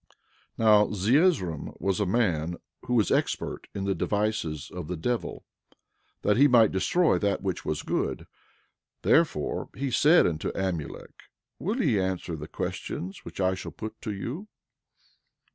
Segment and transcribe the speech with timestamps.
[0.57, 2.55] Now Zeezrom was a man
[2.87, 5.45] who was expert in the devices of the devil,
[6.23, 8.25] that he might destroy that which was good;
[9.03, 11.29] therefore, he said unto Amulek:
[11.59, 14.47] Will ye answer the questions which I shall put unto you?